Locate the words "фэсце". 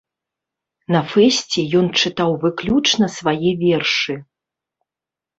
1.09-1.65